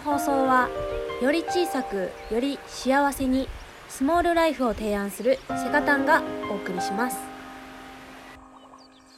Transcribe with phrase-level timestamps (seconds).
[0.00, 0.68] の放送は
[1.22, 3.48] より小さくより幸せに
[3.88, 7.18] スモールライフを提案するセカタンがお送りします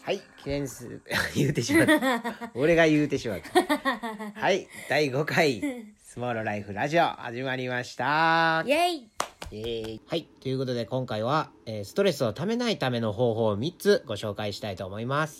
[0.02, 1.00] はい、記念す、
[1.36, 2.50] 言うてしまった。
[2.56, 4.40] 俺が言うてしまった。
[4.40, 5.62] はい、第5回、
[6.02, 8.64] スモールライフラジオ、始まりました。
[8.66, 15.38] イエイはい、ということで今回は、えーストレスをためないための方法を3つご紹介したいと思います。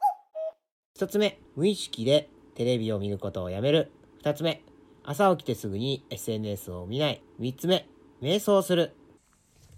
[0.96, 3.90] 1つ目、無意識でテレビを見ることをやめる。
[4.22, 4.62] 2つ目、
[5.04, 7.22] 朝起きてすぐに SNS を見ない。
[7.40, 7.88] 3つ目、
[8.20, 8.94] 瞑想する。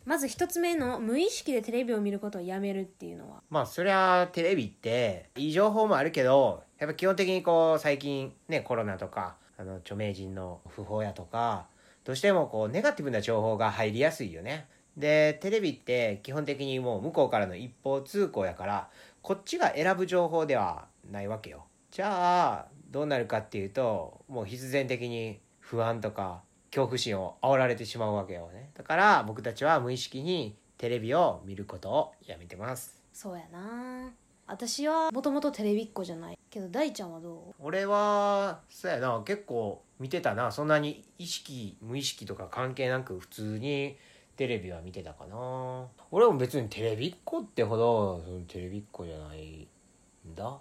[0.05, 11.69] まず一つ目の無意識でテレビを見ることをやめるっていうのはまあそりゃテレビっていい情報もあるけどやっぱ基本的にこう最近ねコロナとかあの著名人の訃報やとか
[12.05, 14.67] どうしてもこうネガティブな情報が入りやすいよね。
[14.99, 18.91] でテレビって基本的にもう向こうからの一方通行やから
[19.23, 21.65] こっちが選ぶ情報ではないわけよ。
[21.91, 28.71] じゃあどうなるかっていうともう必然的に不安とか恐怖心を煽られてしまうわけよね。
[28.73, 33.03] だから僕たちは無意識にテレビを見ることをやめてます。
[33.13, 34.13] そうやな。
[34.47, 36.39] 私はもともとテレビっ子じゃない。
[36.49, 39.21] けど大ちゃんはど俺はそうやな。
[39.27, 40.53] 結構見てたな。
[40.53, 43.97] そんなに意識無意識とか関係なく普通に
[44.37, 45.89] テレビは見てたかな。
[46.13, 49.67] 俺も別にテレビっ子ってほどそのテレビっ子じゃない
[50.29, 50.59] んだ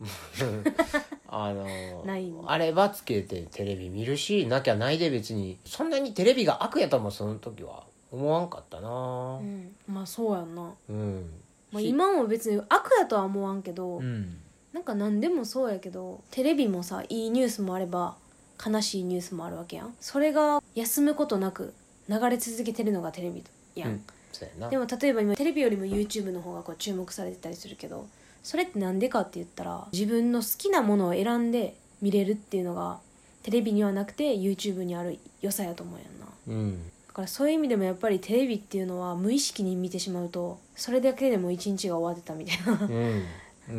[1.30, 9.38] あのないあればつけてテレビ見るしなきゃないで別にそんなにテレビが悪やともその時は思わんかったな。
[9.40, 11.30] う、うん、まあそうやんな、うん。
[11.70, 14.38] まあ、今も別に悪やとは思わんけど、うん。
[14.72, 18.16] なんか何でもそうやけどテレビもさいいニュースもあれば
[18.64, 19.94] 悲しいニュースもあるわけやん。
[20.00, 21.74] それが休むことなく
[22.08, 24.04] 流れ続けてるのがテレビやん、うん。
[24.32, 24.70] そうやな。
[24.70, 28.06] でも例えば今テレビよりも YouTube の方がこう注目されてたりするけど
[28.48, 32.98] それってなんでかって言ったら自分の好きなものを選んで見れるっていうのが
[33.42, 36.26] テレビにはなくて YouTube にある良さやと思うやんな。
[36.48, 36.82] うん。
[37.08, 43.26] だからそういう意味でもやっぱりテレビっていうのは無意識に見てしまうとそれだけでも一日が終わってたみたいなうん。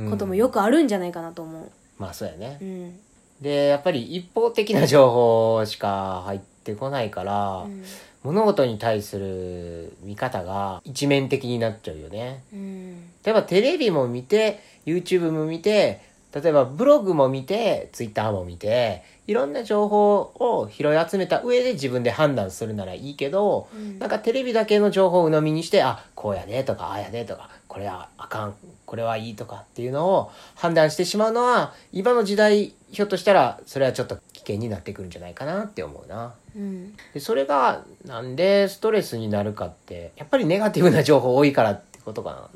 [0.03, 0.11] うん。
[0.11, 2.59] こともよくあるんじゃないかなと思まあそうやね。
[2.61, 2.99] う、うん。
[3.41, 7.83] でやっぱり一方的な情報しか入ってこないから、うん
[8.23, 12.43] 物事に対する見方が一面的になっちゃうよね。
[12.53, 13.01] うん。
[13.23, 16.01] 例えばテレビも見て YouTube も見て
[16.33, 23.99] 例えばブログも見て Twitter も見ていろんな情報を拾い集めた上で自分で判断するならいいけど、うん。
[23.99, 36.33] なんかテレビだけの情報を鵜呑みにしてあこうやでとかああやでとかこれはあかんこれはいいとかっていうのを判断してしまうのは今の時代ひょっとしたらそれはちょっと危険になってくるんじゃないかなって思うな。
[36.55, 42.49] うんでそれがなんでストレスになるかってやっぱりネガティブな情報多いからってことか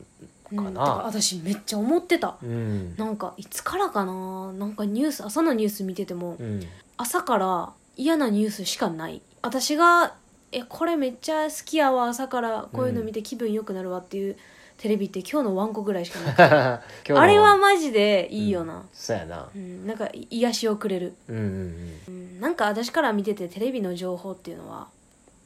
[0.52, 0.72] うんな。
[0.72, 1.04] かだからな。
[1.04, 2.96] 私めっちゃ思ってたうん。
[2.96, 6.62] なんかいつからかななんかニュース朝のニュース見ててもうん。
[6.98, 10.16] 朝から嫌なニュースしかない私が
[10.52, 14.38] えこれめっちゃ好きやわ朝からこういうの見て気分良くなるわっていう
[14.84, 19.50] テレビって今日のワンコぐらいしかなくて 今日のあれはマジでいいよな、そうやな。
[19.56, 24.90] うんなんか癒しをくれる、うんうんうん、なんか私から見ててテレビの情報っていうのは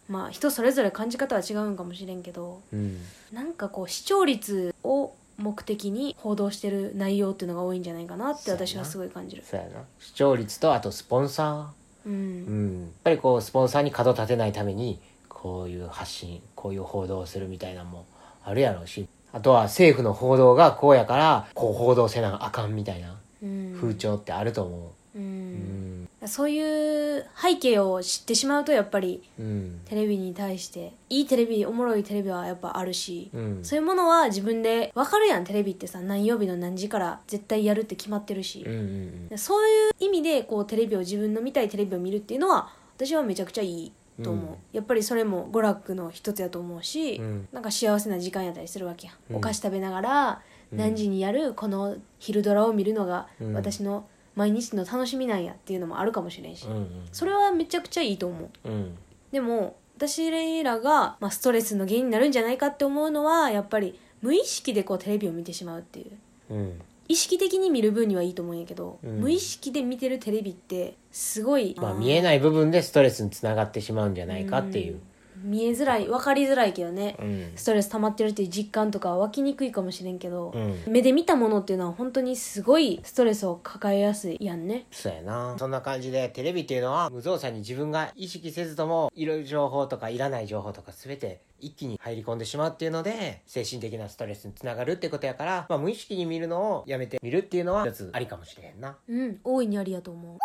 [0.10, 2.80] まあ人それぞれ感じ方は違うんかもしれんけどうん。
[2.80, 2.98] うん。
[3.32, 9.84] なんかこう視聴率を目的に報道してる内容っていうのが多いんじゃないかなって私はすごい感じるそうやな。
[10.00, 11.74] 視聴率とあとスポンサ
[12.08, 12.12] うー。
[12.12, 12.82] うんん。
[12.82, 15.00] やっぱりこうスポンサーに角立てないために
[15.30, 18.08] こういう発信、こういう報道をするみたいなのも
[18.44, 19.08] あるやろうし。
[19.34, 24.78] あとは政府の報道がこうやからこう報道せなあかんみたいなうん風潮ってあると思
[25.16, 25.22] うう。
[25.22, 26.08] うんん。
[26.28, 29.82] そういう背景を知ってしまうとやっぱりうん。
[29.86, 33.60] テレビに対していいテレビおもろいテレビはやっぱあるし、うん。
[33.64, 39.38] そういうものは自分で分かるやんテレビってさ何曜日の何時から絶対やるって決まってるしうん、うんうん。
[39.38, 43.92] そういう意味でこうテレビを自分の見たいテレビを見るっていうのは私はめちゃくちゃいい
[44.24, 44.58] と思う、うん。
[44.74, 47.48] やっぱりそれも娯楽の一つやと思うし、うん。
[47.52, 49.36] なんか幸せな時間やったりするわけや、うん。
[49.38, 50.42] お菓子食べながら
[50.72, 50.78] うん。
[50.78, 53.54] 何時にやるこの昼ドラを見るのがうん。
[53.54, 56.90] 私の毎日の楽しみなんやっていうのもあるかもしれんし、うんうん。
[57.12, 58.70] それはめちゃくちゃいいと思う。
[58.70, 58.98] うん。
[59.32, 60.32] でも私
[60.64, 66.08] らが、まあ、ストレスの原因になるんじゃないかって思うのはやっぱり無意識でこうテレビを見てしまうってい
[66.50, 66.54] う。
[66.54, 66.82] うん。
[67.08, 75.00] 意識的に見る分にはいいと思うんやけど、うん無意識で見てるテレビってすごい、まあ見えない部分でストレスにつながってしまうんじゃないかっていう。
[75.44, 77.52] 見えづらい分かりづらいけどね、うん。
[77.56, 80.84] ストレス溜まってるっていう実感とかは湧きにくいかもしれんけど、うん。
[80.88, 85.56] 目で見たものっていうのは本当にすごいストレスを抱えやすいやんねそうやな。
[85.58, 98.98] そんな感じでテレビっていうのは無造作に自分が意識せずともいろいろ情報とかいらない情報とか全て一気に入り込んでしまうっていうので精神的なストレスにつながるってことやから、まあ無意識に見るのをやめてみるっていうのは一つありかもしれへんな。
[99.08, 100.38] うん大いにありやと思う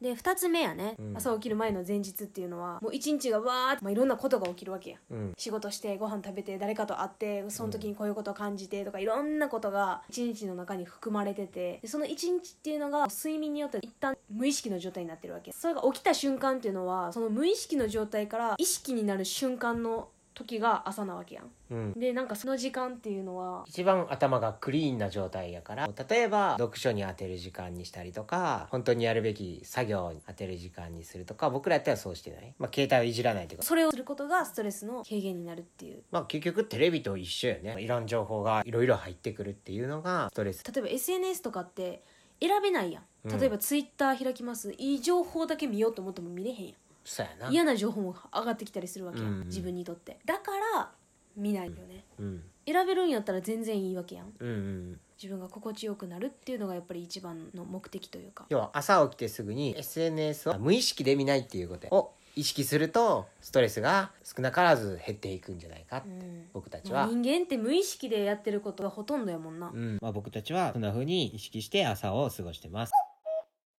[0.00, 1.16] で2つ目やね、うん。
[1.16, 4.96] 朝起きる前の前日っていうのはもう一日がわーって、まあ、いろんなことが起きるわけや。
[5.10, 5.32] うん。
[5.36, 15.52] 仕事してご飯食べて誰かと会ってその時にこういうことを感じてとかいろんなことが一日の中に含まれててでその一日っていうのが睡眠によって一旦無意識の状態になってるわけ。
[15.52, 21.50] それが起きた瞬間っていうのはその無意識の状態から意識になる瞬間の時が朝なわけやん。
[21.70, 21.92] うん。
[21.98, 33.64] でなんかその時間っていうのは一番頭がクリーンな状態やから例えば読書に当てる時間にしたりとか本当にやるべき作業に当てる時間にするとか僕らやったらそうしてない、まあ、携帯をいじらないというか。
[33.64, 36.02] それをすることがストレスの軽減になるっていう。
[36.12, 37.76] まあ結局テレビと一緒よね。
[37.80, 40.64] いろんな情報がいろいろ入ってくるっていうのがストレス。
[40.64, 42.02] 例えば SNS とかって
[42.40, 43.32] 選べないやうん。
[43.34, 44.72] ん例えばツイッター開きます。
[44.78, 46.74] いい情報だけ見ようと思っても見れへんやん
[47.08, 47.50] そうやな。
[47.50, 50.18] 嫌な情報も上がってきたりするわけやん、うん自分にとって。
[50.24, 50.90] だから
[51.36, 52.04] 見ないよね。
[52.18, 52.42] うん。
[52.66, 54.32] 選べるんやったら全然いいわけやん。
[54.38, 58.46] うんうん自分が心地よくなるっていうのがやっぱり一番の目的というか。
[58.50, 66.46] 要は朝起きてすぐに SNS を無意識で見ないっていうことを意識するとストレスが少なからず減っていくんじゃないか、うん。
[66.52, 69.98] 僕たちは、人間って無意識でやってることがほとんどやもんな、うん。
[70.00, 72.92] まあ、僕たちはそんな風に意識して朝を過ごしてます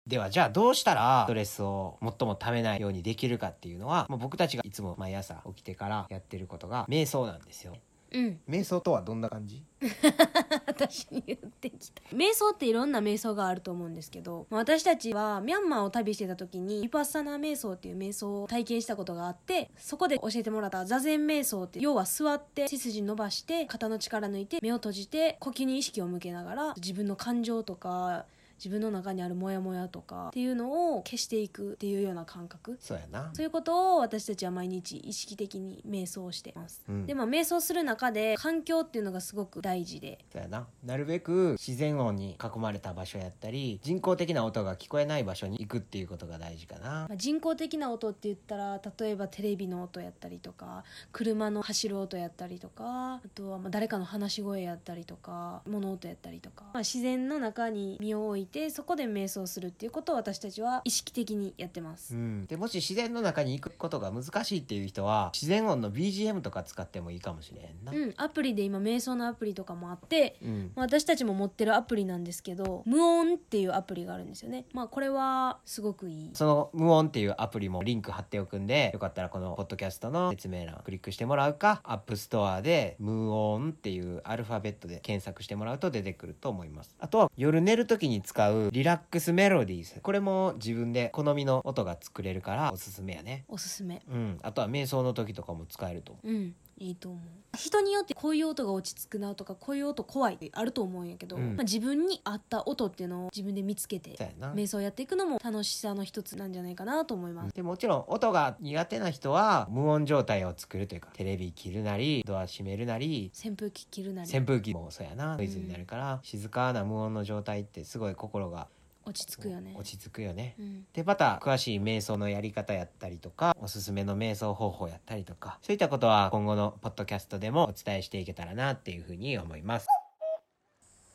[0.08, 7.76] ではじゃあどうしたらストレスを最もためないようにできるかっていうのは、まあ、僕たちがいつも毎朝起きてからやってることが瞑想なんですよ。
[8.10, 8.40] うん。
[8.48, 9.62] 瞑想とはどんな感じ？
[10.66, 12.02] 私に言ってきた。
[12.16, 28.24] 瞑想っていろんな瞑想があると思うんですけどまあ私たちはミャンマーを旅してた時にヴィパッサナー瞑想っていう瞑想を体験したことがあってそこで教えてもらった座禅瞑想って要は座って背筋伸ばして肩の力抜いて目を閉じて呼吸に意識を向けながら自分の感情とか
[28.58, 32.78] 自分の中にあるモヤモヤとかっていうのを消していくっていうような感覚。
[32.80, 33.30] そうやな。
[33.34, 37.06] そういうことを私たちは毎日意識的に瞑想をしてます、うん。
[37.06, 40.18] でまあ瞑想する中で環境っていうのがすごく大事で。
[40.32, 40.66] そうやな。
[40.84, 47.06] なるべく自然音に囲まれた場所やったり人工的な音が聞こえない場所に行くっていうことが大事かな。
[47.08, 67.92] まあ、人工的な音って言ったら例えばテレビの音やったりとか車の走る音やったりとかあとはまあ誰かの話し声やったりとか物音やったりとか、まあ、自然の中に身を置いてそこで瞑想するっていうことを私たちは意識的にやってます、うん、でもし自然の中に行くことが難しいっていう人は自然音の BGM とか使ってもいいかもしれんな。
[67.92, 70.72] うん、アプリで今瞑想のアプリとかもあってうん。
[70.74, 74.66] まあ私たちも持ってるアプリなんですけど muonっていうアプリがあるんですよね。
[74.72, 76.30] まあこれはすごくいい。
[76.34, 86.94] その muonっていうアプリもリンク貼っておくんでよかったらこのポッドキャストの説明欄クリックしてもらうか App Store で muonっていうアルファベットで検索してもらうと出てくると思います。
[86.98, 93.44] あとは夜寝る時に使う Relax Melodies これも自分で好みの音が作れるからおすすめやね。
[93.48, 94.02] おすすめ。
[94.08, 94.38] うん。
[94.42, 96.12] あとは瞑想の時とかも使えると。
[96.12, 96.54] 思ううん。
[96.80, 97.20] いいと思う。
[97.56, 101.56] 人によってこういう音が落ち着くなとかこういう音怖いってあると思うんやけど、うん。
[101.56, 104.54] まあ、自分に合った音っていうのを自分で見つけてそうやな。
[104.54, 114.30] 瞑想やっていくのも楽しさの一つなんじゃないかなと思います、でもちろん音が苦手な人は無音状態を作るというかテレビ切るなりドア閉めるなり扇風機切るなり。
[114.30, 115.36] 扇風機もそうやな。
[115.36, 118.68] ノイズになるから、静かな無音の状態ってすごい心が
[119.06, 120.54] 落ち着くよね落ち着くよね。
[120.58, 129.86] うんでまた詳しい瞑想のやり方やったりとかおすすめの瞑想方法やったりとかそういったことは今後のポッドキャストでもお伝えしていけたらなっていうふうに思います。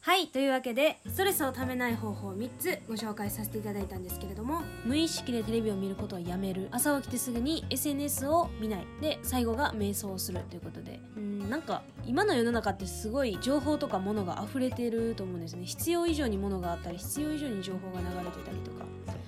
[0.05, 6.67] はいというわけでストレスをためない方法を3つご紹介させていただいたんですけれども無意識でテレビを見ることはやめる。
[6.71, 8.85] 朝起きてすぐに SNS を見ない。
[8.99, 10.99] で最後が瞑想をするということで。
[11.15, 15.65] うんなんか今の世の中ってすごい情報とかものが溢れてると思うんですね。
[15.65, 18.83] 必要以上にものがあったり必要以上に情報が流れてたりとか。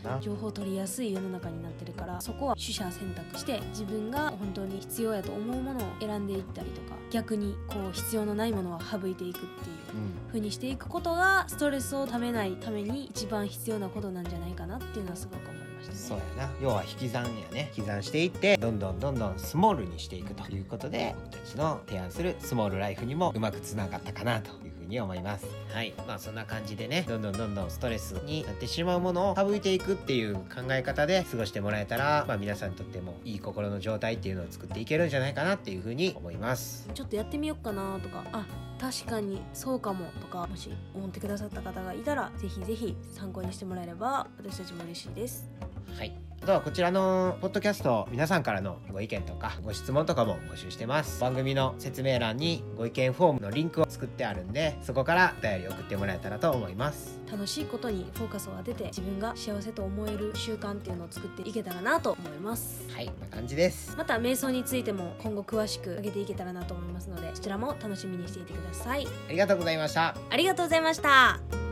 [0.06, 0.20] な。
[0.22, 9.50] 情報を取りやすい世の中になってるからそこは取捨選択して自分が本当に必要やと思うものを選んでいったりとか逆にこう必要のないものは省いていくっていう
[9.96, 10.28] うん。
[10.28, 15.98] 風にしていくことがストレスをためないために一番必要なことなんじゃないかなっていうのはすごく思いましたね。
[15.98, 16.52] そうやな。
[16.62, 17.72] 要は引き算やね。
[17.78, 25.46] 引き算していってどんどんどんどんスモールにしていくということで僕たちの提案するスモールライフにもうまくつながったかなというふうに思います。
[25.74, 25.94] はい。
[26.08, 36.90] まあそんな感じでねどんどんどんどんストレスになってしまうものを省いていくっていう考え方で過ごしてもらえたら、まあ、皆さんにとってもいい心の状態っていうのを作っていけるんじゃないかなっていうふうに思います。
[36.94, 38.46] ちょっとやってみようかなとかあ
[38.80, 45.50] 確かにそうかもとかもし思ってくださった方がいたらぜひぜひ参考にしてもらえれば私たちも嬉しいです。
[45.98, 46.14] はい。
[46.14, 51.20] あとはこちらのポッドキャスト皆さんからのご意見とかご質問とかも募集してます。
[51.20, 57.20] 番組の説明欄にご意見フォームのリンクを作ってあるんでそこからお便り送ってもらえたらと思います。
[57.32, 62.86] 楽しいことにフォーカスを当てて自分が幸せと思える習慣っていうのを作っていけたらなと思います。
[62.94, 63.96] はいこんな感じです。
[63.98, 69.08] また瞑想についても今後詳しく上げていけたらなと思いますのでそちらも楽しみにしていてください。
[69.28, 70.16] ありがとうございました。
[70.30, 71.65] ありがとうございました